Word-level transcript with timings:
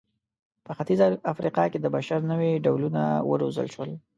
په 0.65 0.71
ختیځه 0.77 1.07
افریقا 1.31 1.63
کې 1.71 1.79
د 1.81 1.87
بشر 1.95 2.19
نوي 2.31 2.51
ډولونه 2.65 3.01
وروزل 3.31 3.67
شول. 3.73 3.89